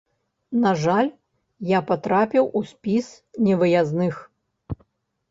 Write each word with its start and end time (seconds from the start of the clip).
На 0.61 0.69
жаль, 0.83 1.09
я 1.71 1.79
патрапіў 1.89 2.47
у 2.59 2.61
спіс 2.69 3.09
невыязных. 3.49 4.15